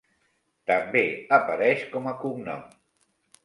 [0.71, 1.03] També
[1.39, 2.69] apareix com a cognom.